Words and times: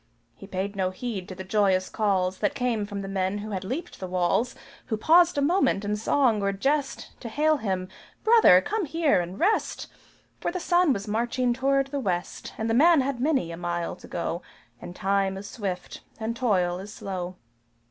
He 0.35 0.47
paid 0.47 0.75
no 0.75 0.89
heed 0.89 1.29
to 1.29 1.35
the 1.35 1.43
joyous 1.43 1.87
calls 1.87 2.39
That 2.39 2.55
came 2.55 2.87
from 2.87 3.01
men 3.13 3.37
who 3.37 3.51
had 3.51 3.63
leaped 3.63 3.99
the 3.99 4.07
walls 4.07 4.55
Who 4.87 4.97
paused 4.97 5.37
a 5.37 5.43
moment 5.43 5.85
in 5.85 5.95
song 5.95 6.41
or 6.41 6.51
jest, 6.51 7.11
To 7.19 7.29
hail 7.29 7.57
him 7.57 7.87
"Brother, 8.23 8.61
come 8.61 8.85
here 8.85 9.21
and 9.21 9.39
rest!" 9.39 9.85
For 10.39 10.51
the 10.51 10.59
Sun 10.59 10.91
was 10.91 11.07
marching 11.07 11.53
toward 11.53 11.85
the 11.91 11.99
West, 11.99 12.53
And 12.57 12.67
the 12.67 12.73
man 12.73 13.01
had 13.01 13.19
many 13.21 13.51
a 13.51 13.57
mile 13.57 13.95
to 13.97 14.07
go, 14.07 14.41
And 14.81 14.95
time 14.95 15.37
is 15.37 15.47
swift 15.47 16.01
and 16.19 16.35
toil 16.35 16.79
is 16.79 16.91
slow. 16.91 17.35